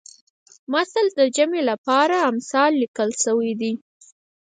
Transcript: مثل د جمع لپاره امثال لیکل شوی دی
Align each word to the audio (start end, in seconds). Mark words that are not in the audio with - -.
مثل 0.73 1.05
د 1.17 1.19
جمع 1.35 1.61
لپاره 1.71 2.17
امثال 2.31 2.71
لیکل 2.83 3.09
شوی 3.23 3.51
دی 3.61 3.73